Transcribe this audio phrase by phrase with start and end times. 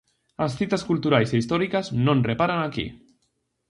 [0.43, 2.87] As citas culturais e históricas non reparan aquí.